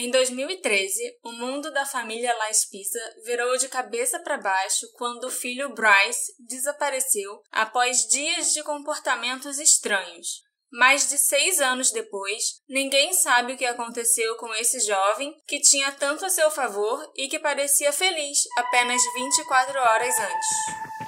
[0.00, 5.74] Em 2013, o mundo da família Laspisa virou de cabeça para baixo quando o filho
[5.74, 10.44] Bryce desapareceu após dias de comportamentos estranhos.
[10.70, 15.90] Mais de seis anos depois, ninguém sabe o que aconteceu com esse jovem que tinha
[15.90, 21.07] tanto a seu favor e que parecia feliz apenas 24 horas antes.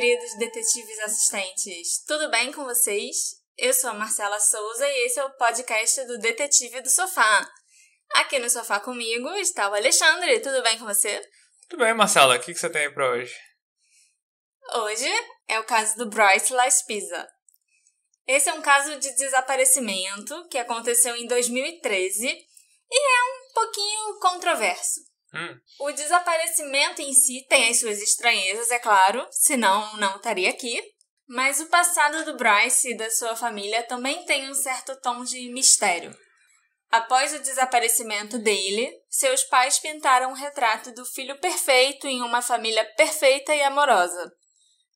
[0.00, 2.02] Queridos detetives assistentes.
[2.06, 3.34] Tudo bem com vocês?
[3.58, 7.46] Eu sou a Marcela Souza e esse é o podcast do Detetive do Sofá.
[8.14, 10.40] Aqui no sofá comigo está o Alexandre.
[10.40, 11.20] Tudo bem com você?
[11.68, 12.36] Tudo bem, Marcela.
[12.36, 13.36] O que você tem aí pra hoje?
[14.76, 15.06] Hoje
[15.46, 17.28] é o caso do Bryce Laspisa.
[18.26, 25.09] Esse é um caso de desaparecimento que aconteceu em 2013 e é um pouquinho controverso.
[25.32, 25.60] Hum.
[25.80, 30.82] O desaparecimento em si tem as suas estranhezas, é claro, senão não estaria aqui.
[31.28, 35.48] Mas o passado do Bryce e da sua família também tem um certo tom de
[35.52, 36.12] mistério.
[36.90, 42.84] Após o desaparecimento dele, seus pais pintaram um retrato do filho perfeito em uma família
[42.96, 44.28] perfeita e amorosa.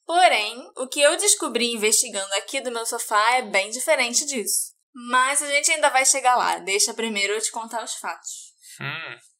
[0.04, 4.74] Porém, o que eu descobri investigando aqui do meu sofá é bem diferente disso.
[4.92, 8.52] Mas a gente ainda vai chegar lá, deixa primeiro eu te contar os fatos.
[8.80, 9.33] Hum.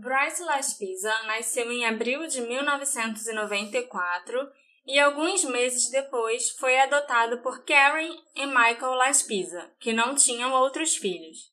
[0.00, 4.48] Bryce Laspisa nasceu em abril de 1994
[4.86, 10.96] e alguns meses depois foi adotado por Karen e Michael Laspisa, que não tinham outros
[10.96, 11.52] filhos.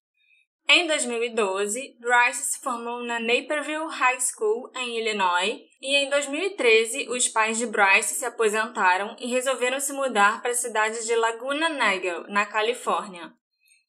[0.65, 7.27] Em 2012, Bryce se formou na Naperville High School, em Illinois, e em 2013 os
[7.27, 12.23] pais de Bryce se aposentaram e resolveram se mudar para a cidade de Laguna Niguel,
[12.29, 13.33] na Califórnia.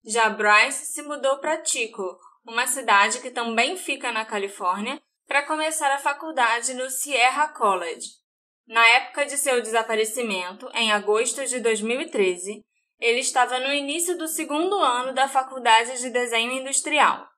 [0.05, 2.19] Já Bryce se mudou para Chico,
[2.49, 8.09] uma cidade que também fica na Califórnia, para começar a faculdade no Sierra College.
[8.67, 12.63] Na época de seu desaparecimento, em agosto de 2013,
[12.98, 17.29] ele estava no início do segundo ano da faculdade de desenho industrial.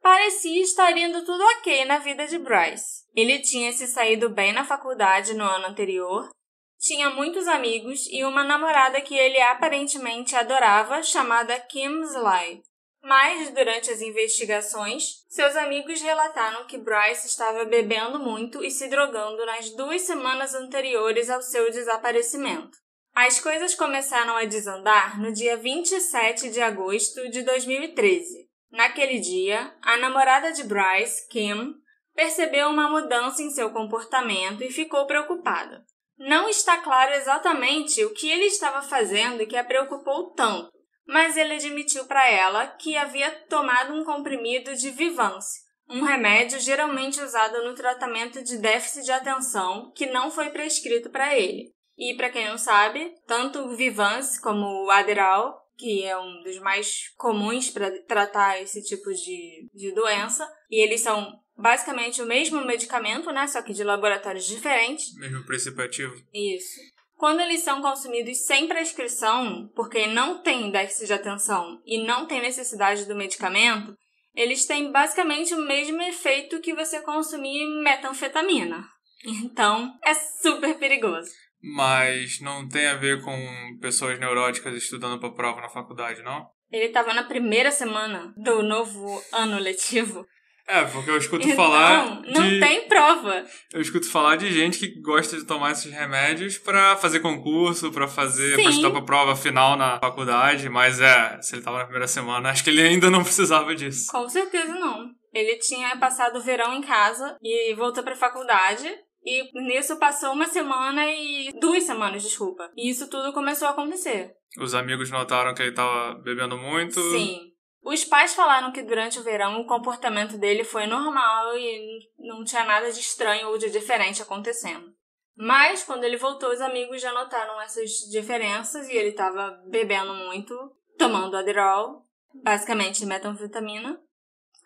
[0.00, 3.04] Parecia estar indo tudo ok na vida de Bryce.
[3.14, 6.30] Ele tinha se saído bem na faculdade no ano anterior,
[6.78, 12.62] tinha muitos amigos e uma namorada que ele aparentemente adorava, chamada Kim Sly.
[13.02, 19.44] Mas, durante as investigações, seus amigos relataram que Bryce estava bebendo muito e se drogando
[19.46, 22.76] nas duas semanas anteriores ao seu desaparecimento.
[23.14, 28.48] As coisas começaram a desandar no dia 27 de agosto de 2013.
[28.70, 31.74] Naquele dia, a namorada de Bryce, Kim,
[32.14, 35.84] percebeu uma mudança em seu comportamento e ficou preocupada.
[36.18, 40.70] Não está claro exatamente o que ele estava fazendo que a preocupou tanto,
[41.10, 47.20] mas ele admitiu para ela que havia tomado um comprimido de Vivance, um remédio geralmente
[47.20, 51.72] usado no tratamento de déficit de atenção que não foi prescrito para ele.
[51.98, 56.58] E para quem não sabe, tanto o Vivance como o Adderall, que é um dos
[56.60, 62.64] mais comuns para tratar esse tipo de, de doença, e eles são basicamente o mesmo
[62.64, 65.12] medicamento, né, só que de laboratórios diferentes.
[65.16, 66.14] Mesmo princípio ativo.
[66.32, 66.80] Isso.
[67.20, 72.40] Quando eles são consumidos sem prescrição, porque não tem déficit de atenção e não tem
[72.40, 73.94] necessidade do medicamento,
[74.34, 78.82] eles têm basicamente o mesmo efeito que você consumir metanfetamina.
[79.22, 81.30] Então, é super perigoso.
[81.62, 83.36] Mas não tem a ver com
[83.82, 86.46] pessoas neuróticas estudando para prova na faculdade, não?
[86.72, 90.24] Ele estava na primeira semana do novo ano letivo.
[90.70, 92.22] É, porque eu escuto então, falar.
[92.22, 92.60] Não, de...
[92.60, 93.44] tem prova.
[93.72, 98.06] Eu escuto falar de gente que gosta de tomar esses remédios para fazer concurso, para
[98.06, 98.54] fazer.
[98.54, 98.62] Sim.
[98.62, 102.50] pra estudar pra prova final na faculdade, mas é, se ele tava na primeira semana,
[102.50, 104.12] acho que ele ainda não precisava disso.
[104.12, 105.10] Com certeza não.
[105.34, 108.88] Ele tinha passado o verão em casa e voltou pra faculdade.
[109.24, 111.50] E nisso passou uma semana e.
[111.60, 112.70] duas semanas, desculpa.
[112.76, 114.30] E isso tudo começou a acontecer.
[114.58, 117.00] Os amigos notaram que ele tava bebendo muito.
[117.10, 117.49] Sim.
[117.82, 122.64] Os pais falaram que durante o verão o comportamento dele foi normal e não tinha
[122.64, 124.94] nada de estranho ou de diferente acontecendo.
[125.36, 130.54] Mas quando ele voltou, os amigos já notaram essas diferenças e ele estava bebendo muito,
[130.98, 132.04] tomando Adderall,
[132.34, 133.98] basicamente metanfetamina,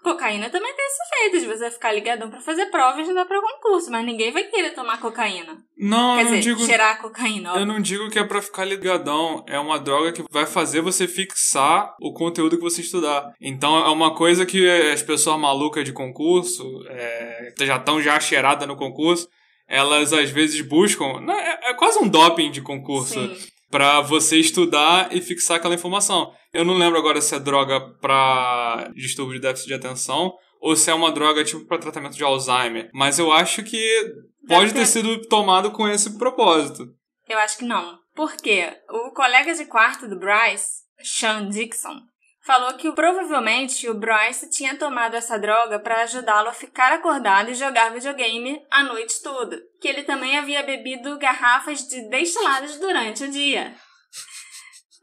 [0.04, 3.40] Cocaína também tem esse efeito de você ficar ligadão para fazer provas e dar para
[3.40, 5.56] concurso, mas ninguém vai querer tomar cocaína.
[5.78, 6.66] Não, Quer eu dizer, não digo.
[6.66, 7.50] cheirar cocaína.
[7.50, 7.62] Óbvio.
[7.62, 9.42] Eu não digo que é para ficar ligadão.
[9.48, 13.32] É uma droga que vai fazer você fixar o conteúdo que você estudar.
[13.40, 18.68] Então é uma coisa que as pessoas malucas de concurso é, já estão já cheiradas
[18.68, 19.26] no concurso.
[19.66, 21.24] Elas às vezes buscam.
[21.32, 23.14] É, é quase um doping de concurso.
[23.14, 26.32] Sim para você estudar e fixar aquela informação.
[26.52, 30.92] Eu não lembro agora se é droga para distúrbio de déficit de atenção ou se
[30.92, 34.14] é uma droga tipo para tratamento de Alzheimer, mas eu acho que
[34.46, 36.86] pode ter sido tomado com esse propósito.
[37.28, 37.98] Eu acho que não.
[38.14, 41.98] Porque o colega de quarto do Bryce, Sean Dixon,
[42.44, 47.54] falou que provavelmente o Bryce tinha tomado essa droga para ajudá-lo a ficar acordado e
[47.54, 49.60] jogar videogame a noite toda.
[49.80, 53.74] Que ele também havia bebido garrafas de destilados durante o dia.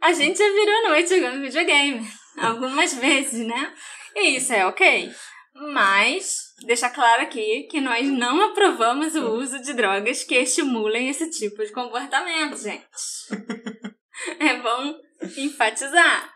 [0.02, 2.08] A gente já virou a noite jogando videogame.
[2.38, 3.74] Algumas vezes, né?
[4.16, 5.12] E isso é ok.
[5.54, 11.30] Mas, deixa claro aqui que nós não aprovamos o uso de drogas que estimulem esse
[11.30, 12.82] tipo de comportamento, gente.
[14.40, 14.94] É bom
[15.38, 16.34] enfatizar.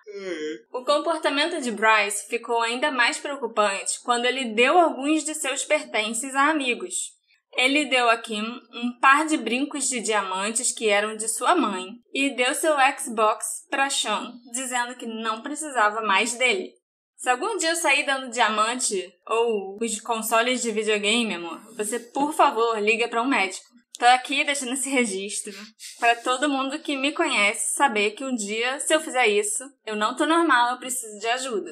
[0.72, 6.34] O comportamento de Bryce ficou ainda mais preocupante quando ele deu alguns de seus pertences
[6.36, 7.14] a amigos.
[7.58, 11.88] Ele deu a Kim um par de brincos de diamantes que eram de sua mãe
[12.14, 16.74] e deu seu Xbox para Sean, dizendo que não precisava mais dele.
[17.16, 22.34] Se algum dia eu sair dando diamante ou os consoles de videogame, amor, você por
[22.34, 23.75] favor liga para um médico.
[23.97, 25.53] Tô aqui deixando esse registro
[26.00, 29.95] para todo mundo que me conhece saber que um dia, se eu fizer isso, eu
[29.95, 31.71] não tô normal, eu preciso de ajuda.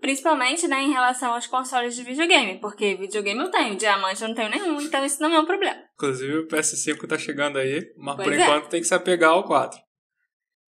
[0.00, 4.34] Principalmente, né, em relação aos consoles de videogame, porque videogame eu tenho, diamante eu não
[4.34, 5.82] tenho nenhum, então isso não é um problema.
[5.94, 8.42] Inclusive o PS5 tá chegando aí, mas pois por é.
[8.42, 9.80] enquanto tem que se apegar ao 4.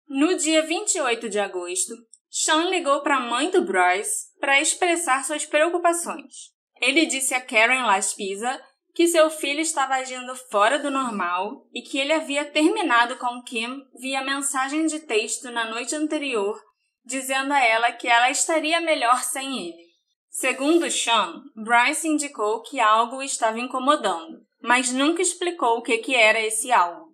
[0.07, 1.93] No dia 28 de agosto,
[2.31, 6.51] Sean ligou para a mãe do Bryce para expressar suas preocupações.
[6.81, 8.59] Ele disse a Karen Laspisa
[8.99, 13.81] que seu filho estava agindo fora do normal e que ele havia terminado com Kim
[13.97, 16.61] via mensagem de texto na noite anterior,
[17.05, 19.85] dizendo a ela que ela estaria melhor sem ele.
[20.29, 26.41] Segundo Sean, Bryce indicou que algo estava incomodando, mas nunca explicou o que, que era
[26.41, 27.13] esse algo.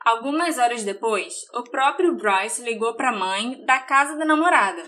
[0.00, 4.82] Algumas horas depois, o próprio Bryce ligou para a mãe da casa da namorada.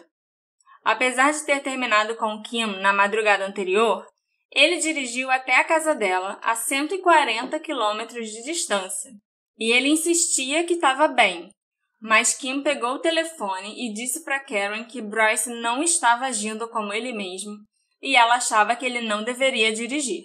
[0.83, 4.07] Apesar de ter terminado com Kim na madrugada anterior,
[4.52, 9.11] ele dirigiu até a casa dela, a 140 quilômetros de distância.
[9.58, 11.50] E ele insistia que estava bem.
[12.00, 16.93] Mas Kim pegou o telefone e disse para Karen que Bryce não estava agindo como
[16.93, 17.58] ele mesmo
[18.02, 20.25] e ela achava que ele não deveria dirigir.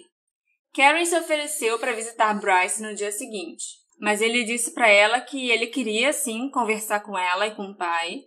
[0.74, 3.64] Karen se ofereceu para visitar Bryce no dia seguinte,
[4.00, 7.76] mas ele disse para ela que ele queria sim conversar com ela e com o
[7.76, 8.22] pai,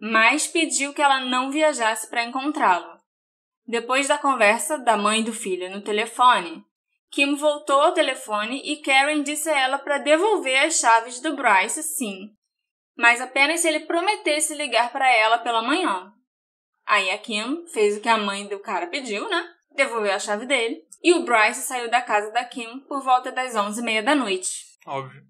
[0.00, 2.91] mas pediu que ela não viajasse para encontrá-lo.
[3.66, 6.64] Depois da conversa da mãe e do filho no telefone,
[7.10, 11.82] Kim voltou ao telefone e Karen disse a ela para devolver as chaves do Bryce,
[11.82, 12.30] sim,
[12.96, 16.12] mas apenas se ele prometesse ligar para ela pela manhã.
[16.86, 19.48] Aí a Kim fez o que a mãe do cara pediu, né?
[19.70, 20.82] Devolveu a chave dele.
[21.02, 24.14] E o Bryce saiu da casa da Kim por volta das onze e meia da
[24.14, 24.64] noite.
[24.86, 25.22] Óbvio.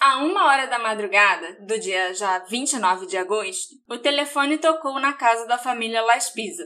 [0.00, 5.12] A uma hora da madrugada, do dia já 29 de agosto, o telefone tocou na
[5.12, 6.64] casa da família Laspisa.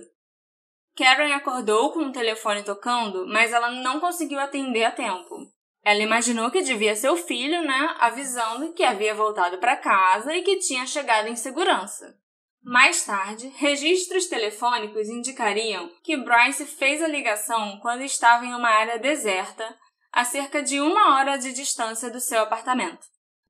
[0.97, 5.37] Karen acordou com o telefone tocando, mas ela não conseguiu atender a tempo.
[5.85, 10.43] Ela imaginou que devia ser o filho, né, avisando que havia voltado para casa e
[10.43, 12.15] que tinha chegado em segurança.
[12.63, 18.99] Mais tarde, registros telefônicos indicariam que Bryce fez a ligação quando estava em uma área
[18.99, 19.77] deserta,
[20.11, 23.05] a cerca de uma hora de distância do seu apartamento.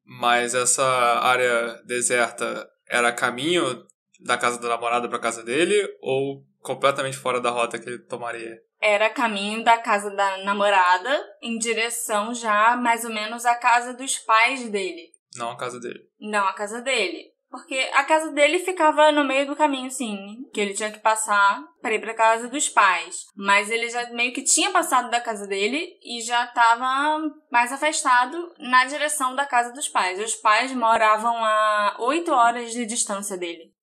[0.05, 0.85] Mas essa
[1.23, 3.87] área deserta era caminho
[4.19, 8.59] da casa da namorada para casa dele ou completamente fora da rota que ele tomaria.
[8.81, 14.19] Era caminho da casa da namorada em direção já mais ou menos à casa dos
[14.19, 15.13] pais dele.
[15.37, 16.01] Não a casa dele.
[16.19, 17.35] Não a casa dele.
[17.51, 20.19] Porque a casa dele ficava no meio do caminho, sim,
[20.53, 23.27] que ele tinha que passar para ir para casa dos pais.
[23.37, 28.53] Mas ele já meio que tinha passado da casa dele e já estava mais afastado
[28.59, 30.19] na direção da casa dos pais.
[30.19, 33.74] Os pais moravam a oito horas de distância dele.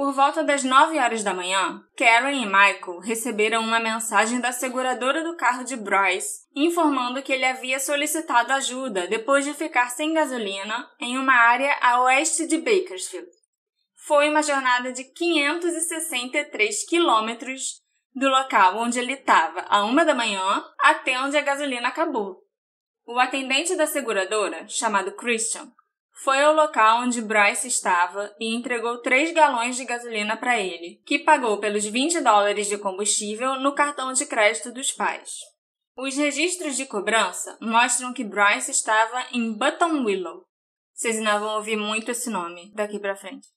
[0.00, 5.22] Por volta das 9 horas da manhã, Karen e Michael receberam uma mensagem da seguradora
[5.22, 10.90] do carro de Bryce informando que ele havia solicitado ajuda depois de ficar sem gasolina
[10.98, 13.28] em uma área a oeste de Bakersfield.
[14.06, 17.82] Foi uma jornada de 563 quilômetros
[18.14, 22.38] do local onde ele estava à uma da manhã até onde a gasolina acabou.
[23.04, 25.70] O atendente da seguradora, chamado Christian,
[26.22, 31.18] foi ao local onde Bryce estava e entregou 3 galões de gasolina para ele, que
[31.18, 35.38] pagou pelos 20 dólares de combustível no cartão de crédito dos pais.
[35.96, 40.44] Os registros de cobrança mostram que Bryce estava em Button Willow.
[40.92, 43.48] Vocês ainda vão ouvir muito esse nome daqui para frente.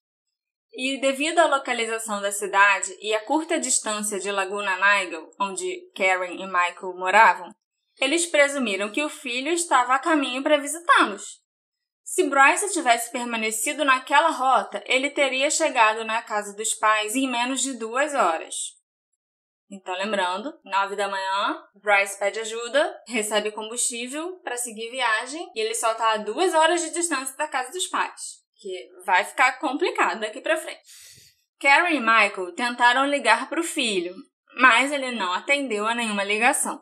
[0.71, 6.33] E devido à localização da cidade e à curta distância de Laguna Nigel, onde Karen
[6.33, 7.49] e Michael moravam,
[7.99, 11.42] eles presumiram que o filho estava a caminho para visitá-los.
[12.13, 17.59] Se Bryce tivesse permanecido naquela rota, ele teria chegado na casa dos pais em menos
[17.59, 18.53] de duas horas.
[19.67, 25.73] Então, lembrando, nove da manhã, Bryce pede ajuda, recebe combustível para seguir viagem e ele
[25.73, 30.19] só está a duas horas de distância da casa dos pais, que vai ficar complicado
[30.19, 30.83] daqui para frente.
[31.59, 34.13] Karen e Michael tentaram ligar para o filho,
[34.59, 36.79] mas ele não atendeu a nenhuma ligação.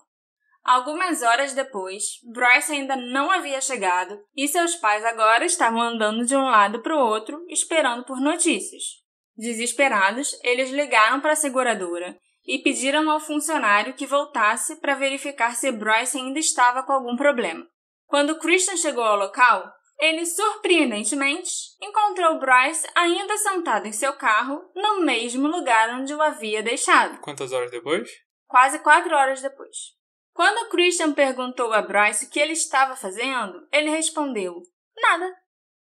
[0.64, 6.36] Algumas horas depois, Bryce ainda não havia chegado e seus pais agora estavam andando de
[6.36, 8.84] um lado para o outro, esperando por notícias.
[9.36, 12.16] Desesperados, eles ligaram para a seguradora
[12.46, 17.66] e pediram ao funcionário que voltasse para verificar se Bryce ainda estava com algum problema.
[18.06, 21.52] Quando Christian chegou ao local, ele surpreendentemente
[21.82, 27.20] encontrou Bryce ainda sentado em seu carro no mesmo lugar onde o havia deixado.
[27.20, 28.10] Quantas horas depois?
[28.48, 29.78] Quase quatro horas depois.
[30.34, 34.62] Quando Christian perguntou a Bryce o que ele estava fazendo, ele respondeu:
[34.96, 35.32] Nada.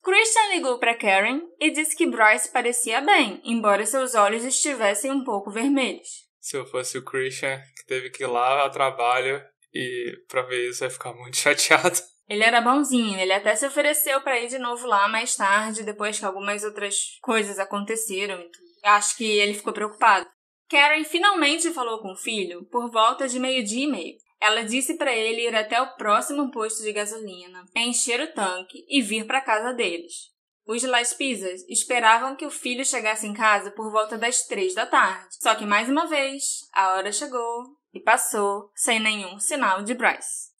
[0.03, 5.23] Christian ligou para Karen e disse que Bryce parecia bem, embora seus olhos estivessem um
[5.23, 6.09] pouco vermelhos.
[6.41, 9.43] Se eu fosse o Christian, que teve que ir lá ao trabalho
[9.75, 11.99] e para ver isso, ia ficar muito chateado.
[12.27, 16.19] Ele era bonzinho, ele até se ofereceu para ir de novo lá mais tarde, depois
[16.19, 18.43] que algumas outras coisas aconteceram.
[18.85, 20.27] Acho que ele ficou preocupado.
[20.69, 24.17] Karen finalmente falou com o filho por volta de meio-dia e meio.
[24.41, 29.03] Ela disse para ele ir até o próximo posto de gasolina, encher o tanque e
[29.03, 30.31] vir para casa deles.
[30.67, 34.87] Os Las Pisas esperavam que o filho chegasse em casa por volta das três da
[34.87, 35.29] tarde.
[35.41, 40.51] Só que mais uma vez, a hora chegou e passou sem nenhum sinal de Bryce.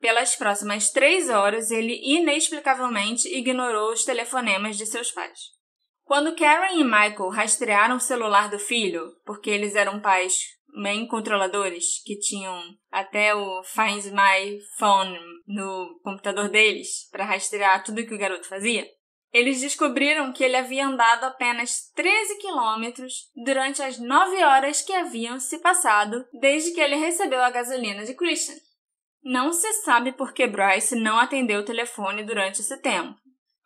[0.00, 5.38] Pelas próximas três horas, ele inexplicavelmente ignorou os telefonemas de seus pais.
[6.04, 10.40] Quando Karen e Michael rastrearam o celular do filho, porque eles eram pais
[10.82, 18.04] bem controladores que tinham até o Find My Phone no computador deles para rastrear tudo
[18.06, 18.86] que o garoto fazia,
[19.32, 25.38] eles descobriram que ele havia andado apenas 13 quilômetros durante as 9 horas que haviam
[25.38, 28.56] se passado desde que ele recebeu a gasolina de Christian.
[29.22, 33.14] Não se sabe por que Bryce não atendeu o telefone durante esse tempo.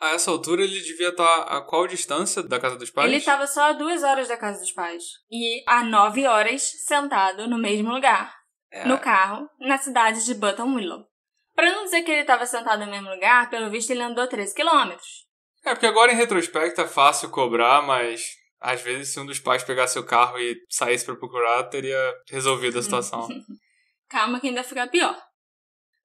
[0.04, 3.08] A essa altura ele devia estar a qual distância da casa dos pais?
[3.08, 5.02] Ele estava só a duas horas da casa dos pais.
[5.30, 8.34] E a nove horas sentado no mesmo lugar.
[8.70, 8.84] É.
[8.84, 11.06] No carro, na cidade de Button Willow.
[11.54, 14.54] Para não dizer que ele estava sentado no mesmo lugar, pelo visto ele andou 13
[14.54, 15.24] quilômetros.
[15.64, 18.26] É, porque agora em retrospecto é fácil cobrar, mas
[18.60, 22.78] às vezes se um dos pais pegasse o carro e saísse para procurar, teria resolvido
[22.78, 23.26] a situação.
[24.10, 25.16] Calma que ainda fica pior.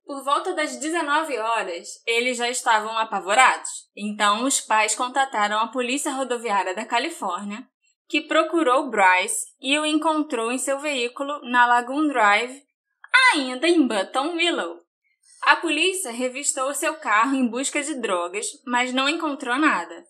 [0.09, 3.69] Por volta das 19 horas, eles já estavam apavorados.
[3.95, 7.63] Então, os pais contataram a Polícia Rodoviária da Califórnia,
[8.07, 12.59] que procurou Bryce e o encontrou em seu veículo na Lagoon Drive,
[13.35, 14.79] ainda em Button Willow.
[15.43, 20.03] A polícia revistou seu carro em busca de drogas, mas não encontrou nada.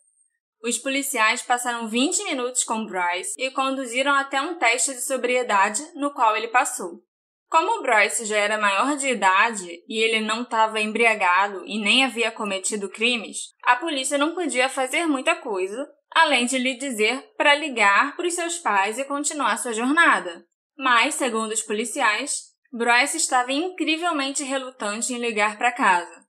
[0.64, 6.14] Os policiais passaram 20 minutos com Bryce e conduziram até um teste de sobriedade no
[6.14, 7.04] qual ele passou.
[7.50, 12.32] Como Bryce já era maior de idade e ele não estava embriagado e nem havia
[12.32, 18.16] cometido crimes, a polícia não podia fazer muita coisa, além de lhe dizer para ligar
[18.16, 20.46] para os seus pais e continuar sua jornada.
[20.78, 26.20] Mas, segundo os policiais, Bryce estava incrivelmente relutante em ligar para casa.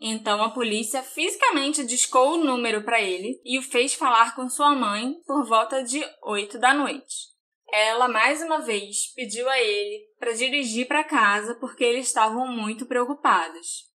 [0.00, 4.74] Então a polícia fisicamente discou o número para ele e o fez falar com sua
[4.74, 7.30] mãe por volta de 8 da noite.
[7.72, 12.86] Ela mais uma vez pediu a ele para dirigir para casa porque eles estavam muito
[12.86, 13.88] preocupados.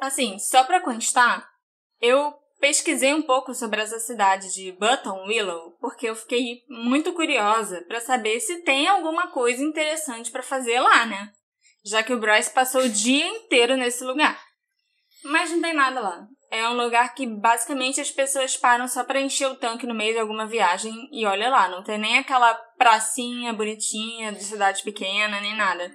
[0.00, 1.48] Assim, só para constar,
[2.00, 7.82] eu pesquisei um pouco sobre essa cidade de Button Willow porque eu fiquei muito curiosa
[7.88, 11.32] para saber se tem alguma coisa interessante para fazer lá, né?
[11.84, 14.40] Já que o Bryce passou o dia inteiro nesse lugar.
[15.24, 16.28] Mas não tem nada lá.
[16.50, 20.14] É um lugar que basicamente as pessoas param só para encher o tanque no meio
[20.14, 25.40] de alguma viagem e olha lá, não tem nem aquela pracinha bonitinha de cidade pequena,
[25.40, 25.90] nem nada.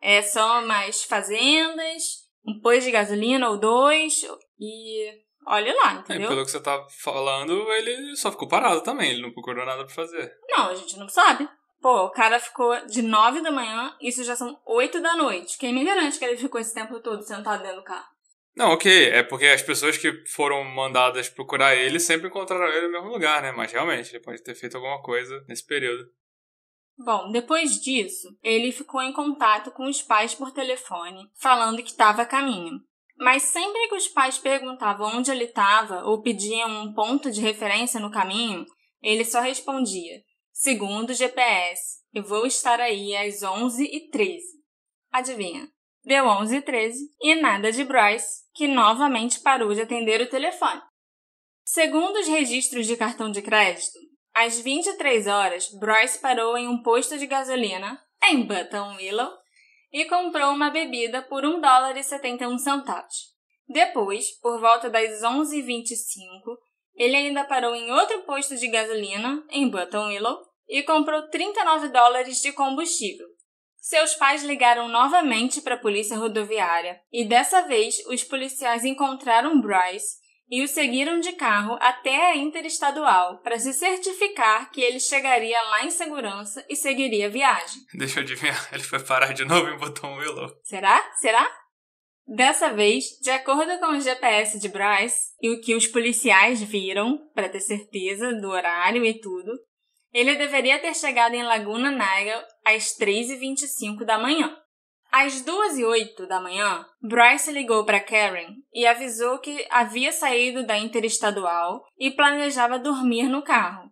[0.00, 2.02] É só mais fazendas,
[2.44, 4.26] um posto de gasolina ou dois
[4.58, 5.08] e
[5.46, 6.26] olha lá, é, entendeu?
[6.26, 9.84] É, pelo que você tá falando, ele só ficou parado também, ele não procurou nada
[9.84, 10.32] para fazer.
[10.48, 11.48] Não, a gente não sabe.
[11.80, 15.58] Pô, o cara ficou de nove da manhã, isso já são oito da noite.
[15.58, 18.11] Quem me garante que ele ficou esse tempo todo sentado dentro do carro?
[18.54, 19.10] Não, ok.
[19.10, 23.42] É porque as pessoas que foram mandadas procurar ele sempre encontraram ele no mesmo lugar,
[23.42, 23.52] né?
[23.52, 26.04] Mas realmente, ele pode ter feito alguma coisa nesse período.
[26.96, 32.22] Bom, depois disso, ele ficou em contato com os pais por telefone, falando que estava
[32.22, 32.80] a caminho.
[33.16, 37.98] Mas sempre que os pais perguntavam onde ele estava ou pediam um ponto de referência
[37.98, 38.66] no caminho,
[39.02, 44.38] ele só respondia: segundo o GPS, eu vou estar aí às 11h13.
[45.10, 45.68] Adivinha?
[46.04, 50.82] Deu 11 e 13 e nada de Bryce, que novamente parou de atender o telefone.
[51.64, 53.98] Segundo os registros de cartão de crédito,
[54.34, 59.30] às 23 horas, Bryce parou em um posto de gasolina, em Button Willow,
[59.92, 63.32] e comprou uma bebida por 1 dólar e 71 centavos.
[63.68, 66.56] Depois, por volta das 11h25,
[66.94, 72.40] ele ainda parou em outro posto de gasolina, em Button Willow, e comprou 39 dólares
[72.40, 73.26] de combustível.
[73.82, 80.18] Seus pais ligaram novamente para a polícia rodoviária e dessa vez os policiais encontraram Bryce
[80.48, 85.84] e o seguiram de carro até a interestadual para se certificar que ele chegaria lá
[85.84, 87.82] em segurança e seguiria a viagem.
[87.92, 90.52] Deixa eu adivinhar, ele foi parar de novo em Button Willow.
[90.62, 91.02] Será?
[91.16, 91.50] Será?
[92.24, 97.18] Dessa vez, de acordo com o GPS de Bryce e o que os policiais viram,
[97.34, 99.50] para ter certeza do horário e tudo,
[100.12, 104.56] ele deveria ter chegado em Laguna Niguel às 3h25 da manhã.
[105.10, 110.66] Às duas e oito da manhã, Bryce ligou para Karen e avisou que havia saído
[110.66, 113.90] da interestadual e planejava dormir no carro.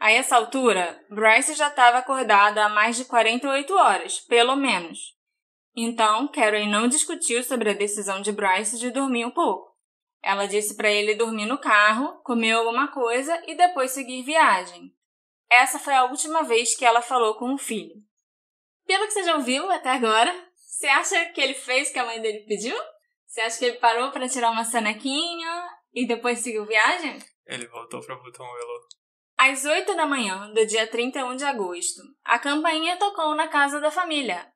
[0.00, 4.98] A essa altura, Bryce já estava acordada há mais de 48 horas, pelo menos.
[5.76, 9.76] Então, Karen não discutiu sobre a decisão de Bryce de dormir um pouco.
[10.22, 14.92] Ela disse para ele dormir no carro, comer alguma coisa e depois seguir viagem.
[15.50, 17.94] Essa foi a última vez que ela falou com o filho.
[18.86, 22.04] Pelo que você já ouviu até agora, você acha que ele fez o que a
[22.04, 22.76] mãe dele pediu?
[23.26, 27.18] Você acha que ele parou para tirar uma sonequinha e depois seguiu viagem?
[27.46, 28.80] Ele voltou para Button Willow.
[29.36, 33.90] Às 8 da manhã do dia 31 de agosto, a campainha tocou na casa da
[33.90, 34.52] família.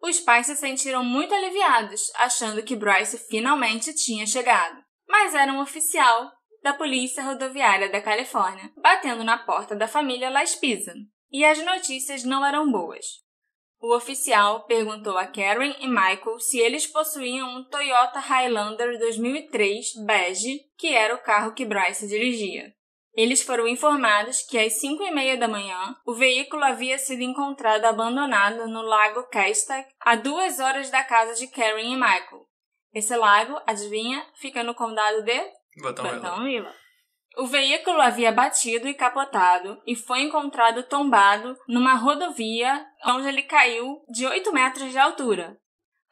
[0.00, 4.82] Os pais se sentiram muito aliviados, achando que Bryce finalmente tinha chegado.
[5.08, 6.32] Mas era um oficial
[6.64, 10.94] da Polícia Rodoviária da Califórnia batendo na porta da família Las Pisa.
[11.30, 13.04] E as notícias não eram boas.
[13.78, 20.60] O oficial perguntou a Karen e Michael se eles possuíam um Toyota Highlander 2003 bege,
[20.78, 22.72] que era o carro que Bryce dirigia.
[23.12, 27.84] Eles foram informados que às 5 e meia da manhã o veículo havia sido encontrado
[27.84, 32.48] abandonado no lago Castag, a duas horas da casa de Karen e Michael.
[32.94, 36.72] Esse lago, adivinha, fica no condado de Button Willow.
[37.36, 44.04] O veículo havia batido e capotado e foi encontrado tombado numa rodovia onde ele caiu
[44.08, 45.58] de 8 metros de altura.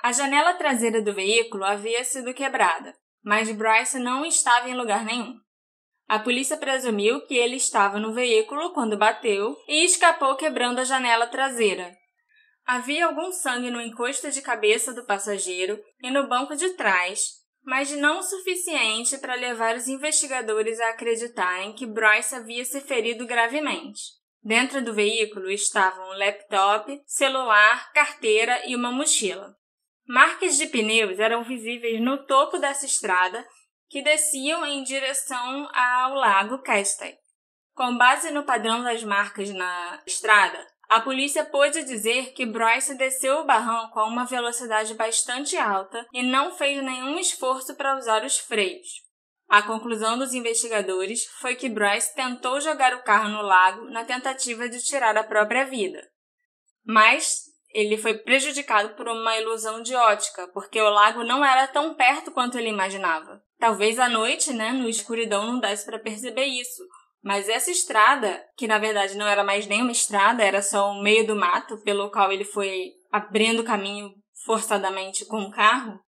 [0.02, 5.38] A janela traseira do veículo havia sido quebrada, mas Bryce não estava em lugar nenhum.
[6.08, 11.28] A polícia presumiu que ele estava no veículo quando bateu e escapou quebrando a janela
[11.28, 11.96] traseira.
[12.66, 17.90] Havia algum sangue no encosto de cabeça do passageiro e no banco de trás, mas
[17.92, 24.00] não o suficiente para levar os investigadores a acreditarem que Bryce havia se ferido gravemente.
[24.42, 29.54] Dentro do veículo estavam um laptop, celular, carteira e uma mochila.
[30.06, 33.46] Marcas de pneus eram visíveis no topo dessa estrada
[33.88, 37.14] que desciam em direção ao lago Castell.
[37.74, 43.38] Com base no padrão das marcas na estrada, a polícia pôde dizer que Bryce desceu
[43.38, 48.36] o barranco a uma velocidade bastante alta e não fez nenhum esforço para usar os
[48.36, 49.00] freios.
[49.48, 54.68] A conclusão dos investigadores foi que Bryce tentou jogar o carro no lago na tentativa
[54.68, 56.06] de tirar a própria vida.
[56.84, 61.94] Mas ele foi prejudicado por uma ilusão de ótica, porque o lago não era tão
[61.94, 63.42] perto quanto ele imaginava.
[63.58, 66.82] Talvez à noite, né, no escuridão, não desse para perceber isso,
[67.22, 71.02] mas essa estrada, que na verdade não era mais nem uma estrada, era só um
[71.02, 74.10] meio do mato pelo qual ele foi abrindo caminho
[74.44, 76.00] forçadamente com o carro,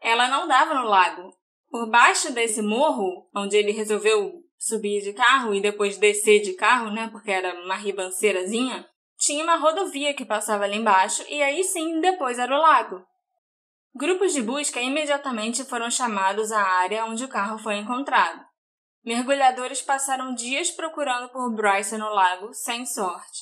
[0.00, 1.34] ela não dava no lago.
[1.68, 6.90] Por baixo desse morro, onde ele resolveu subir de carro e depois descer de carro,
[6.90, 8.86] né, porque era uma ribanceirazinha,
[9.18, 13.04] tinha uma rodovia que passava ali embaixo e aí sim depois era o lago.
[13.94, 18.49] Grupos de busca imediatamente foram chamados à área onde o carro foi encontrado.
[19.04, 23.40] Mergulhadores passaram dias procurando por Bryce no lago, sem sorte.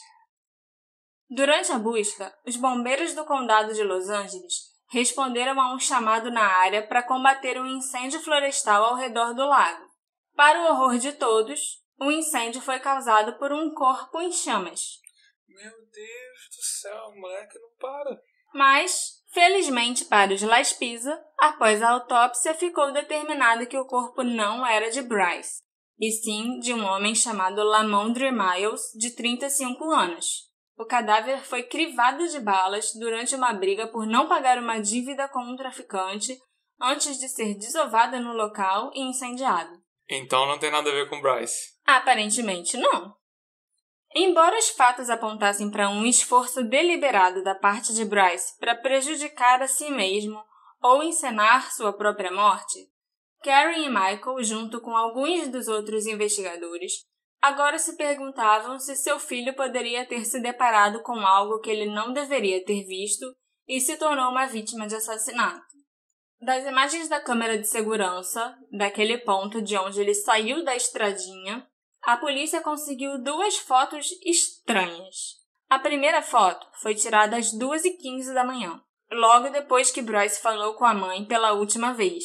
[1.28, 6.44] Durante a busca, os bombeiros do condado de Los Angeles responderam a um chamado na
[6.44, 9.86] área para combater um incêndio florestal ao redor do lago.
[10.34, 14.98] Para o horror de todos, o incêndio foi causado por um corpo em chamas.
[15.46, 18.20] Meu Deus do céu, moleque não para.
[18.54, 24.66] Mas Felizmente para os Las Pisa, após a autópsia ficou determinado que o corpo não
[24.66, 25.62] era de Bryce,
[25.96, 30.48] e sim de um homem chamado Lamondre Miles, de 35 anos.
[30.76, 35.44] O cadáver foi crivado de balas durante uma briga por não pagar uma dívida com
[35.44, 36.36] um traficante
[36.80, 39.70] antes de ser desovado no local e incendiado.
[40.08, 41.78] Então não tem nada a ver com Bryce.
[41.86, 43.14] Aparentemente não.
[44.14, 49.68] Embora os fatos apontassem para um esforço deliberado da parte de Bryce para prejudicar a
[49.68, 50.42] si mesmo
[50.82, 52.78] ou encenar sua própria morte,
[53.42, 57.04] Karen e Michael, junto com alguns dos outros investigadores,
[57.40, 62.12] agora se perguntavam se seu filho poderia ter se deparado com algo que ele não
[62.12, 63.26] deveria ter visto
[63.66, 65.66] e se tornou uma vítima de assassinato.
[66.40, 71.67] Das imagens da câmera de segurança, daquele ponto de onde ele saiu da estradinha,
[72.04, 75.36] a polícia conseguiu duas fotos estranhas.
[75.68, 78.80] A primeira foto foi tirada às 2h15 da manhã,
[79.10, 82.24] logo depois que Bryce falou com a mãe pela última vez,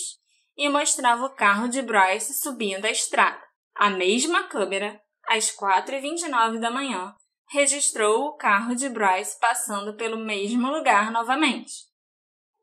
[0.55, 3.41] e mostrava o carro de Bryce subindo a estrada.
[3.75, 7.13] A mesma câmera, às 4h29 da manhã,
[7.49, 11.73] registrou o carro de Bryce passando pelo mesmo lugar novamente.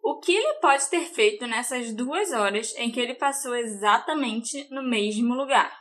[0.03, 4.83] O que ele pode ter feito nessas duas horas em que ele passou exatamente no
[4.83, 5.79] mesmo lugar?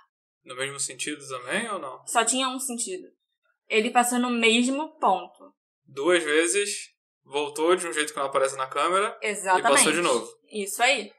[0.50, 2.02] No mesmo sentido também ou não?
[2.08, 3.08] Só tinha um sentido.
[3.68, 5.54] Ele passou no mesmo ponto.
[5.86, 6.90] Duas vezes,
[7.24, 9.68] voltou de um jeito que não aparece na câmera Exatamente.
[9.68, 10.28] e passou de novo.
[10.52, 11.12] Isso aí.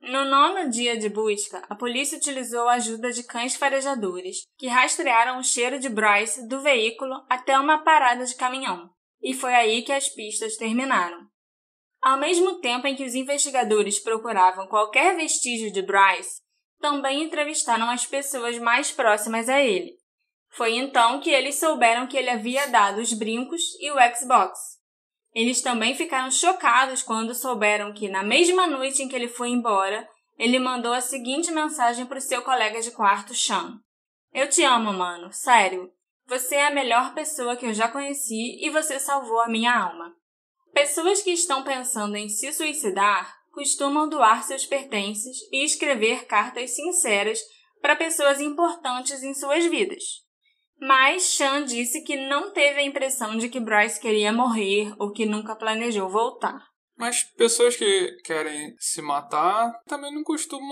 [0.00, 5.38] No nono dia de busca, a polícia utilizou a ajuda de cães farejadores, que rastrearam
[5.38, 8.90] o cheiro de Bryce do veículo até uma parada de caminhão.
[9.22, 11.24] E foi aí que as pistas terminaram.
[12.02, 16.40] Ao mesmo tempo em que os investigadores procuravam qualquer vestígio de Bryce,
[16.80, 19.94] também entrevistaram as pessoas mais próximas a ele.
[20.50, 24.76] Foi então que eles souberam que ele havia dado os brincos e o Xbox,
[25.36, 30.08] eles também ficaram chocados quando souberam que, na mesma noite em que ele foi embora,
[30.38, 33.78] ele mandou a seguinte mensagem para o seu colega de quarto, Sean:
[34.32, 35.92] Eu te amo, mano, sério.
[36.26, 40.10] Você é a melhor pessoa que eu já conheci e você salvou a minha alma.
[40.72, 47.40] Pessoas que estão pensando em se suicidar costumam doar seus pertences e escrever cartas sinceras
[47.80, 50.02] para pessoas importantes em suas vidas.
[50.78, 55.24] Mas Sean disse que não teve a impressão de que Bryce queria morrer ou que
[55.24, 56.66] nunca planejou voltar.
[56.98, 60.68] Mas pessoas que querem se matar também não costumam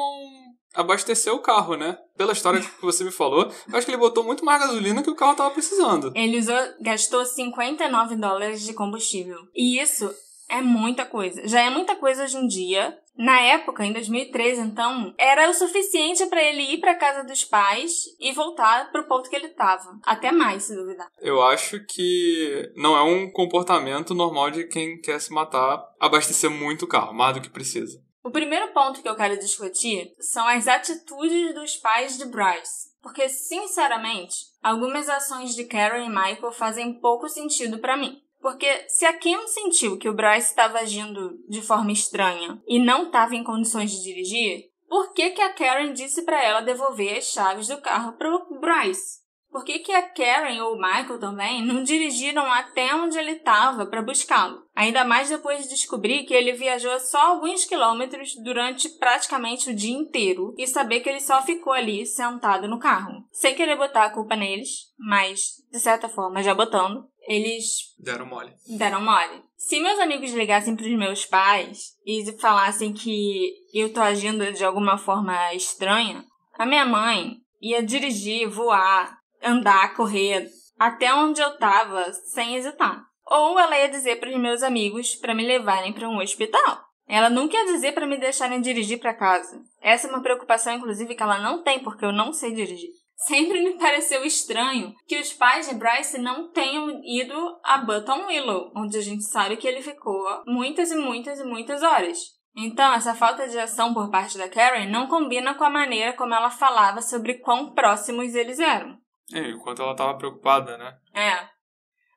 [0.74, 1.96] abastecer o carro, né?
[2.18, 5.14] Pela história que você me falou, acho que ele botou muito mais gasolina que o
[5.14, 6.12] carro estava precisando.
[6.14, 9.38] Ele usou, gastou 59 dólares de combustível.
[9.54, 10.14] E isso
[10.48, 11.46] é muita coisa.
[11.46, 16.26] Já é muita coisa hoje em dia, na época, em 2013, então, era o suficiente
[16.26, 19.98] para ele ir para casa dos pais e voltar pro ponto que ele estava.
[20.04, 21.06] Até mais, se duvidar.
[21.20, 26.86] Eu acho que não é um comportamento normal de quem quer se matar abastecer muito
[26.86, 28.02] o carro, mais do que precisa.
[28.24, 32.94] O primeiro ponto que eu quero discutir são as atitudes dos pais de Bryce.
[33.00, 38.23] Porque, sinceramente, algumas ações de Karen e Michael fazem pouco sentido para mim.
[38.44, 43.04] Porque se a Kim sentiu que o Bryce estava agindo de forma estranha e não
[43.04, 47.32] estava em condições de dirigir, por que, que a Karen disse para ela devolver as
[47.32, 49.24] chaves do carro para o Bryce?
[49.50, 53.86] Por que, que a Karen ou o Michael também não dirigiram até onde ele estava
[53.86, 54.64] para buscá-lo?
[54.74, 59.96] Ainda mais depois de descobrir que ele viajou só alguns quilômetros durante praticamente o dia
[59.96, 63.24] inteiro e saber que ele só ficou ali sentado no carro.
[63.30, 68.52] Sem querer botar a culpa neles, mas de certa forma já botando, eles deram mole.
[68.76, 69.42] Deram mole.
[69.56, 74.64] Se meus amigos ligassem para os meus pais e falassem que eu tô agindo de
[74.64, 82.12] alguma forma estranha, a minha mãe ia dirigir, voar, andar, correr até onde eu tava
[82.12, 83.02] sem hesitar.
[83.26, 86.84] Ou ela ia dizer para os meus amigos para me levarem para um hospital.
[87.06, 89.60] Ela nunca ia dizer para me deixarem dirigir para casa.
[89.80, 92.90] Essa é uma preocupação, inclusive, que ela não tem, porque eu não sei dirigir.
[93.26, 98.70] Sempre me pareceu estranho que os pais de Bryce não tenham ido a Button Willow,
[98.76, 102.18] onde a gente sabe que ele ficou muitas e muitas e muitas horas.
[102.56, 106.34] Então, essa falta de ação por parte da Karen não combina com a maneira como
[106.34, 108.96] ela falava sobre quão próximos eles eram.
[109.32, 110.94] É, enquanto ela estava preocupada, né?
[111.14, 111.48] É.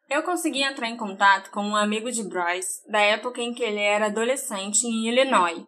[0.10, 3.80] Eu consegui entrar em contato com um amigo de Bryce da época em que ele
[3.80, 5.66] era adolescente em Illinois.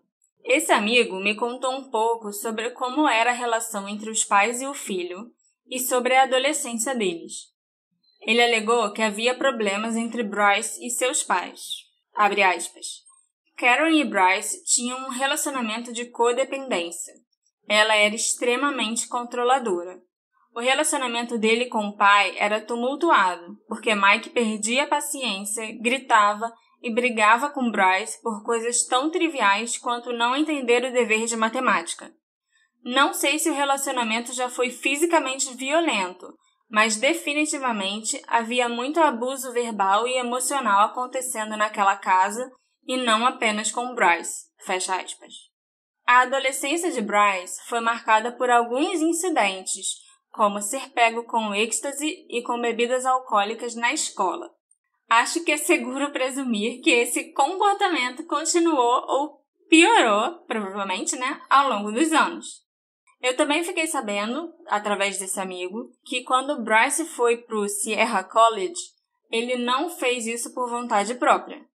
[0.50, 4.66] Esse amigo me contou um pouco sobre como era a relação entre os pais e
[4.66, 5.32] o filho
[5.70, 7.54] e sobre a adolescência deles.
[8.22, 11.86] Ele alegou que havia problemas entre Bryce e seus pais.
[12.16, 13.04] Abre aspas.
[13.56, 17.14] Karen e Bryce tinham um relacionamento de codependência.
[17.68, 20.02] Ela era extremamente controladora.
[20.56, 26.94] O relacionamento dele com o pai era tumultuado, porque Mike perdia a paciência, gritava e
[26.94, 32.12] brigava com Bryce por coisas tão triviais quanto não entender o dever de matemática.
[32.84, 36.34] Não sei se o relacionamento já foi fisicamente violento,
[36.70, 42.50] mas definitivamente havia muito abuso verbal e emocional acontecendo naquela casa
[42.88, 44.46] e não apenas com Bryce.
[44.65, 45.34] Fecha aspas.
[46.06, 52.42] A adolescência de Bryce foi marcada por alguns incidentes como ser pego com êxtase e
[52.44, 54.50] com bebidas alcoólicas na escola.
[55.10, 61.91] Acho que é seguro presumir que esse comportamento continuou ou piorou, provavelmente, né, ao longo
[61.91, 62.63] dos anos.
[63.22, 68.80] Eu também fiquei sabendo, através desse amigo, que quando Bryce foi para o Sierra College,
[69.32, 71.67] ele não fez isso por vontade própria.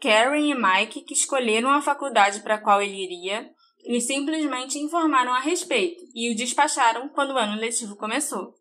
[0.00, 3.50] Karen e Mike, que escolheram a faculdade para a qual ele iria,
[3.84, 8.54] lhe simplesmente informaram a respeito e o despacharam quando o ano letivo começou.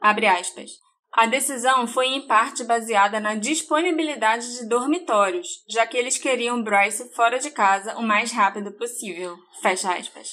[0.00, 0.70] Abre aspas.
[1.12, 7.12] A decisão foi em parte baseada na disponibilidade de dormitórios, já que eles queriam Bryce
[7.14, 9.36] fora de casa o mais rápido possível.
[9.60, 10.30] Fecha aspas.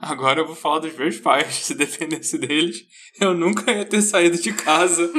[0.00, 1.52] Agora eu vou falar dos meus pais.
[1.66, 2.78] Se dependesse deles,
[3.20, 5.12] eu nunca ia ter saído de casa.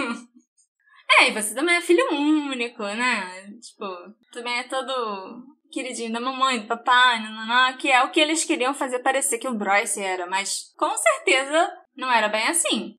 [1.19, 3.47] é, e você também é filho único, né?
[3.61, 3.85] Tipo,
[4.31, 8.73] também é todo queridinho da mamãe, do papai, nananã, que é o que eles queriam
[8.73, 12.95] fazer parecer que o Bryce era, mas com certeza não era bem assim.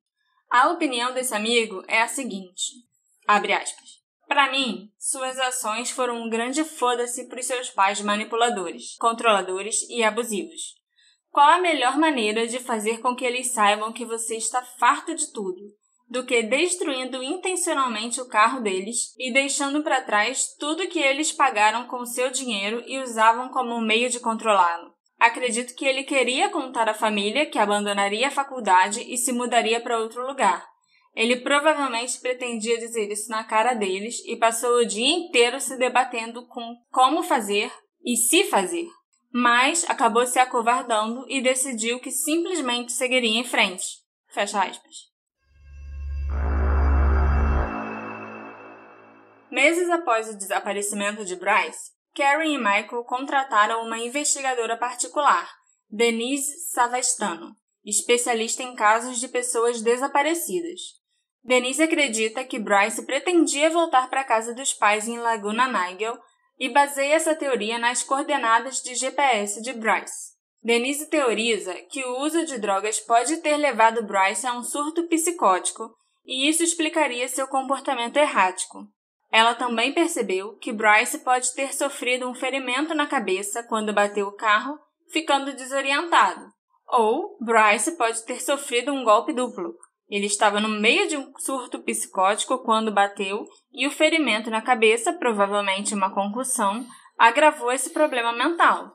[0.53, 2.75] A opinião desse amigo é a seguinte:
[3.27, 4.03] abre aspas.
[4.29, 10.75] Para mim, suas ações foram um grande foda-se pros seus pais manipuladores, controladores e abusivos.
[11.31, 15.33] Qual a melhor maneira de fazer com que eles saibam que você está farto de
[15.33, 15.75] tudo,
[16.07, 21.87] do que destruindo intencionalmente o carro deles e deixando para trás tudo que eles pagaram
[21.87, 24.92] com seu dinheiro e usavam como meio de controlá-lo?
[25.23, 30.01] Acredito que ele queria contar à família que abandonaria a faculdade e se mudaria para
[30.01, 30.67] outro lugar.
[31.15, 36.47] Ele provavelmente pretendia dizer isso na cara deles e passou o dia inteiro se debatendo
[36.49, 37.71] com como fazer
[38.05, 38.89] e se fazer
[39.33, 43.85] mas acabou se acovardando e decidiu que simplesmente seguiria em frente.
[44.29, 45.11] Fecha aspas.
[49.51, 55.51] Meses após o desaparecimento de Bryce, Karen e Michael contrataram uma investigadora particular,
[55.89, 60.81] Denise Savastano, especialista em casos de pessoas desaparecidas.
[61.43, 66.17] Denise acredita que Bryce pretendia voltar para a casa dos pais em Laguna Nigel
[66.59, 70.33] e baseia essa teoria nas coordenadas de GPS de Bryce.
[70.63, 75.93] Denise teoriza que o uso de drogas pode ter levado Bryce a um surto psicótico
[76.25, 78.87] e isso explicaria seu comportamento errático.
[79.33, 84.37] Ela também percebeu que Bryce pode ter sofrido um ferimento na cabeça quando bateu o
[84.37, 84.79] carro,
[85.11, 86.53] ficando desorientado.
[86.87, 89.75] Ou Bryce pode ter sofrido um golpe duplo,
[90.13, 95.11] ele estava no meio de um surto psicótico quando bateu e o ferimento na cabeça,
[95.15, 98.95] provavelmente uma concussão, agravou esse problema mental.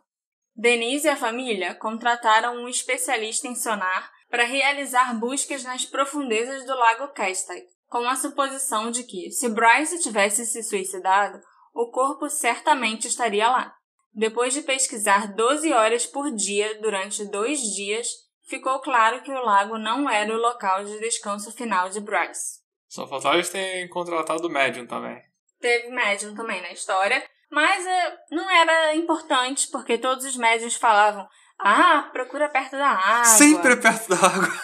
[0.56, 6.76] Denise e a família contrataram um especialista em sonar para realizar buscas nas profundezas do
[6.76, 11.40] lago Castaic, com a suposição de que, se Bryce tivesse se suicidado,
[11.74, 13.74] o corpo certamente estaria lá.
[14.14, 18.08] Depois de pesquisar 12 horas por dia durante dois dias,
[18.48, 22.60] ficou claro que o lago não era o local de descanso final de Bryce.
[22.88, 25.22] Só faltava eles terem contratado o médium também.
[25.60, 31.28] Teve médium também na história, mas é, não era importante porque todos os médiums falavam:
[31.60, 33.26] ah, procura perto da água.
[33.26, 34.62] Sempre perto da água.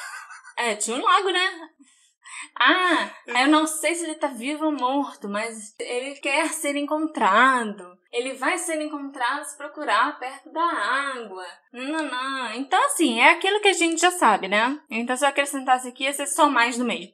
[0.58, 1.70] É, tinha um lago, né?
[2.60, 7.98] Ah, eu não sei se ele tá vivo ou morto, mas ele quer ser encontrado.
[8.12, 11.46] Ele vai ser encontrado se procurar perto da água.
[11.72, 12.54] Não, não.
[12.54, 14.80] Então, assim, é aquilo que a gente já sabe, né?
[14.90, 17.12] Então, se eu acrescentasse aqui, ia ser só mais do mesmo.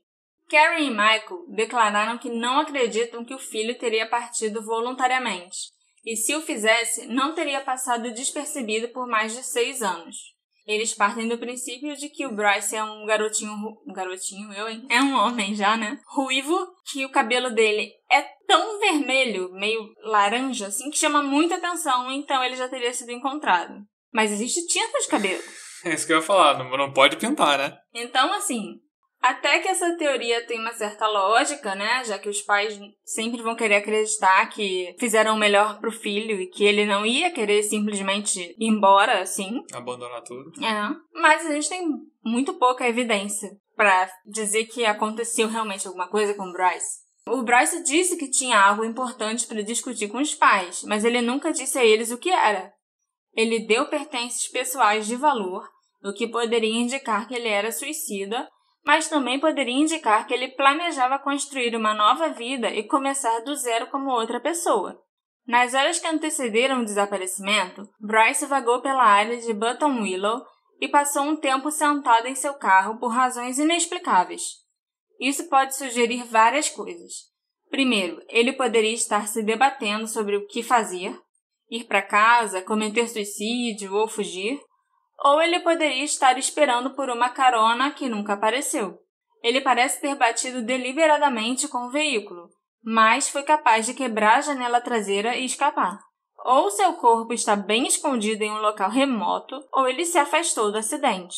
[0.49, 5.71] Karen e Michael declararam que não acreditam que o filho teria partido voluntariamente.
[6.03, 10.33] E se o fizesse, não teria passado despercebido por mais de seis anos.
[10.69, 13.51] Eles partem do princípio de que o Bryce é um garotinho.
[13.87, 14.85] Um garotinho, eu, hein?
[14.87, 15.99] É um homem já, né?
[16.05, 16.55] Ruivo,
[16.85, 22.43] que o cabelo dele é tão vermelho, meio laranja, assim, que chama muita atenção, então
[22.43, 23.83] ele já teria sido encontrado.
[24.13, 25.41] Mas existe tinta de cabelo.
[25.81, 27.77] É isso que eu ia falar, não, não pode pintar, né?
[27.93, 28.81] Então, assim,
[29.21, 32.03] até que essa teoria tem uma certa lógica, né?
[32.05, 36.47] Já que os pais sempre vão querer acreditar que fizeram o melhor pro filho e
[36.47, 39.61] que ele não ia querer simplesmente ir embora assim.
[39.73, 40.51] Abandonar tudo.
[40.63, 40.95] É.
[41.13, 41.85] Mas a gente tem
[42.23, 46.99] muito pouca evidência para dizer que aconteceu realmente alguma coisa com o Bryce.
[47.27, 51.51] O Bryce disse que tinha algo importante para discutir com os pais, mas ele nunca
[51.51, 52.71] disse a eles o que era.
[53.33, 55.67] Ele deu pertences pessoais de valor,
[56.03, 58.49] o que poderia indicar que ele era suicida
[58.89, 63.85] mas também poderia indicar que ele planejava construir uma nova vida e começar do zero
[63.91, 64.99] como outra pessoa.
[65.45, 70.43] Nas horas que antecederam o desaparecimento, Bryce vagou pela área de Button Willow
[70.81, 74.41] e passou um tempo sentado em seu carro por razões inexplicáveis.
[75.19, 77.13] Isso pode sugerir várias coisas.
[77.69, 81.15] Primeiro, ele poderia estar se debatendo sobre o que fazer,
[81.69, 84.59] ir para casa, cometer suicídio ou fugir,
[85.23, 88.99] ou ele poderia estar esperando por uma carona que nunca apareceu.
[89.43, 92.49] Ele parece ter batido deliberadamente com o veículo,
[92.83, 95.99] mas foi capaz de quebrar a janela traseira e escapar.
[96.45, 100.77] Ou seu corpo está bem escondido em um local remoto, ou ele se afastou do
[100.77, 101.37] acidente.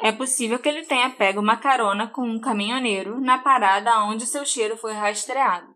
[0.00, 4.44] É possível que ele tenha pego uma carona com um caminhoneiro na parada onde seu
[4.44, 5.72] cheiro foi rastreado.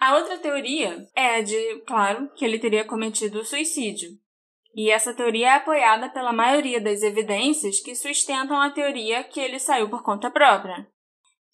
[0.00, 4.10] A outra teoria é a de, claro, que ele teria cometido suicídio.
[4.74, 9.58] E essa teoria é apoiada pela maioria das evidências que sustentam a teoria que ele
[9.58, 10.86] saiu por conta própria.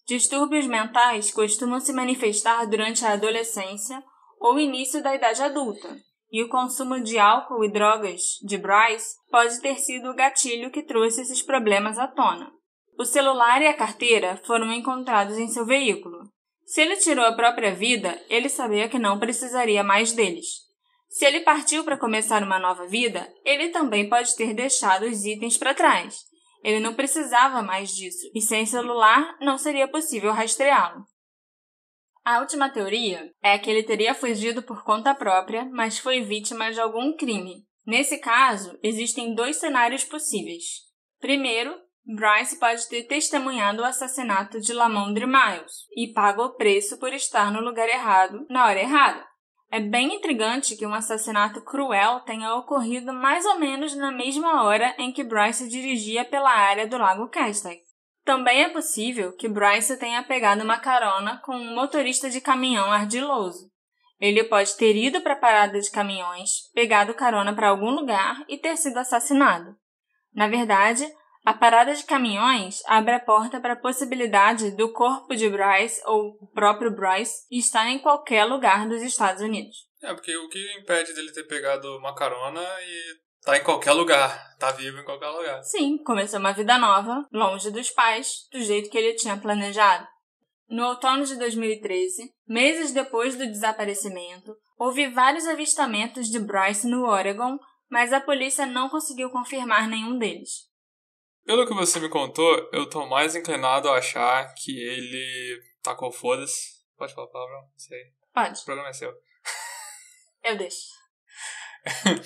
[0.07, 4.03] Distúrbios mentais costumam se manifestar durante a adolescência
[4.39, 5.95] ou início da idade adulta,
[6.31, 10.81] e o consumo de álcool e drogas de Bryce pode ter sido o gatilho que
[10.81, 12.51] trouxe esses problemas à tona.
[12.97, 16.19] O celular e a carteira foram encontrados em seu veículo.
[16.65, 20.70] Se ele tirou a própria vida, ele sabia que não precisaria mais deles.
[21.11, 25.57] Se ele partiu para começar uma nova vida, ele também pode ter deixado os itens
[25.57, 26.21] para trás,
[26.63, 31.03] ele não precisava mais disso, e sem celular não seria possível rastreá-lo.
[32.23, 36.79] A última teoria é que ele teria fugido por conta própria, mas foi vítima de
[36.79, 37.65] algum crime.
[37.85, 40.63] Nesse caso, existem dois cenários possíveis.
[41.19, 47.11] Primeiro, Bryce pode ter testemunhado o assassinato de Lamondre Miles e pago o preço por
[47.11, 49.30] estar no lugar errado na hora errada.
[49.73, 54.93] É bem intrigante que um assassinato cruel tenha ocorrido mais ou menos na mesma hora
[54.97, 57.81] em que Bryce dirigia pela área do Lago Castaic.
[58.25, 63.71] Também é possível que Bryce tenha pegado uma carona com um motorista de caminhão ardiloso.
[64.19, 68.57] Ele pode ter ido para a parada de caminhões, pegado carona para algum lugar e
[68.57, 69.73] ter sido assassinado.
[70.35, 71.07] Na verdade,
[71.43, 76.37] a parada de caminhões abre a porta para a possibilidade do corpo de Bryce ou
[76.39, 79.75] o próprio Bryce estar em qualquer lugar dos Estados Unidos.
[80.03, 84.55] É, porque o que impede dele ter pegado uma carona e tá em qualquer lugar,
[84.57, 85.63] tá vivo em qualquer lugar.
[85.63, 90.07] Sim, começou uma vida nova, longe dos pais, do jeito que ele tinha planejado.
[90.69, 97.59] No outono de 2013, meses depois do desaparecimento, houve vários avistamentos de Bryce no Oregon,
[97.89, 100.70] mas a polícia não conseguiu confirmar nenhum deles.
[101.45, 106.81] Pelo que você me contou, eu tô mais inclinado a achar que ele tacou foda-se.
[106.97, 107.67] Pode falar a palavra?
[107.75, 107.99] Sei.
[108.33, 108.59] Pode.
[108.59, 109.13] O programa é seu.
[110.43, 110.87] Eu deixo.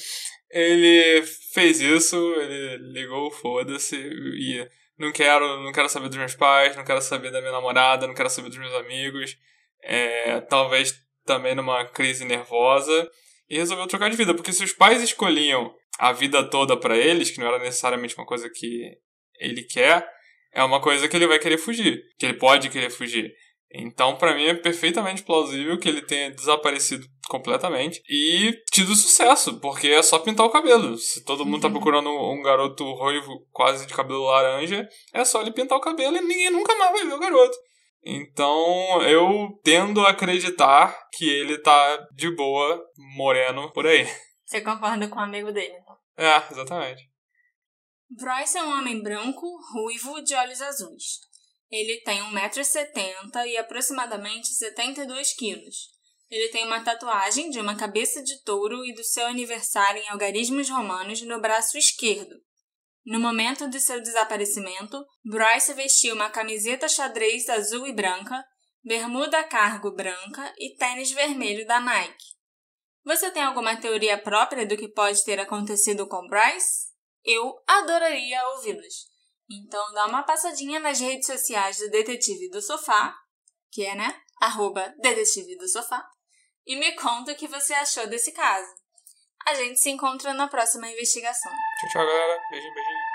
[0.49, 1.23] ele
[1.53, 6.85] fez isso, ele ligou foda-se e não quero, não quero saber dos meus pais, não
[6.85, 9.37] quero saber da minha namorada, não quero saber dos meus amigos.
[9.81, 10.93] É, talvez
[11.25, 13.09] também numa crise nervosa
[13.49, 17.31] e resolveu trocar de vida, porque se os pais escolhiam a vida toda para eles,
[17.31, 18.97] que não era necessariamente uma coisa que
[19.39, 20.07] ele quer,
[20.53, 23.33] é uma coisa que ele vai querer fugir, que ele pode querer fugir.
[23.77, 29.87] Então, para mim, é perfeitamente plausível que ele tenha desaparecido completamente e tido sucesso, porque
[29.87, 30.97] é só pintar o cabelo.
[30.97, 31.73] Se todo mundo tá uhum.
[31.73, 36.21] procurando um garoto ruivo, quase de cabelo laranja, é só ele pintar o cabelo e
[36.21, 37.57] ninguém nunca mais vai ver o garoto.
[38.01, 42.81] Então, eu tendo a acreditar que ele tá de boa,
[43.17, 44.07] moreno, por aí.
[44.45, 45.97] Você concorda com o amigo dele, então?
[46.15, 47.09] É, exatamente.
[48.09, 51.19] Bryce é um homem branco, ruivo, de olhos azuis.
[51.71, 55.89] Ele tem 1,70m e aproximadamente 72 quilos.
[56.29, 60.69] Ele tem uma tatuagem de uma cabeça de touro e do seu aniversário em algarismos
[60.69, 62.35] romanos no braço esquerdo.
[63.05, 68.43] No momento de seu desaparecimento, Bryce vestiu uma camiseta xadrez azul e branca,
[68.83, 72.35] bermuda cargo branca e tênis vermelho da Nike.
[73.03, 76.94] Você tem alguma teoria própria do que pode ter acontecido com Bryce?
[77.25, 79.07] Eu adoraria ouvi-los.
[79.49, 83.15] Então dá uma passadinha nas redes sociais do Detetive do Sofá,
[83.71, 84.21] que é, né?
[84.41, 86.05] Arroba Detetive do Sofá,
[86.65, 88.69] e me conta o que você achou desse caso.
[89.45, 91.51] A gente se encontra na próxima investigação.
[91.79, 92.41] Tchau, tchau, galera.
[92.49, 93.14] Beijinho, beijinho.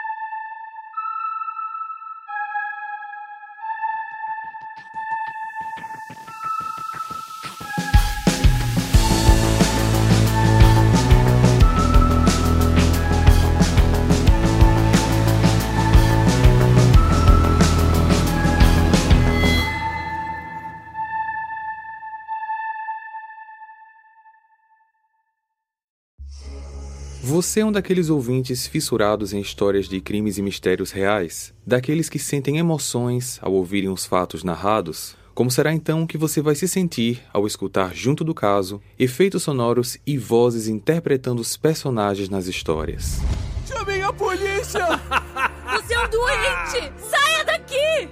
[27.41, 31.55] Você é um daqueles ouvintes fissurados em histórias de crimes e mistérios reais?
[31.67, 35.17] Daqueles que sentem emoções ao ouvirem os fatos narrados?
[35.35, 39.97] Como será então que você vai se sentir ao escutar, junto do caso, efeitos sonoros
[40.07, 43.23] e vozes interpretando os personagens nas histórias?
[43.67, 44.85] Chamem a polícia!
[45.65, 46.93] você é um doente!
[46.99, 48.07] Saia daqui!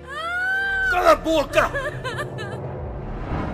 [0.91, 1.71] Cala a boca!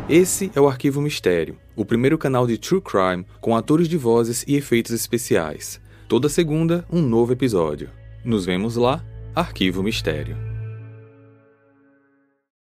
[0.08, 4.44] Esse é o Arquivo Mistério, o primeiro canal de True Crime com atores de vozes
[4.46, 5.80] e efeitos especiais.
[6.08, 7.90] Toda segunda, um novo episódio.
[8.24, 9.04] Nos vemos lá,
[9.34, 10.53] Arquivo Mistério.